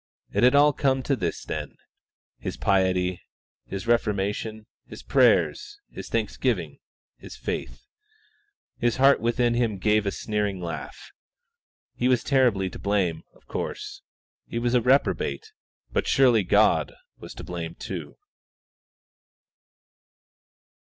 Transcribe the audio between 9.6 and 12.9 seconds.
gave a sneering laugh. He was terribly to